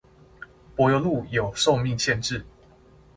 [0.75, 2.43] 柏油路有壽命限制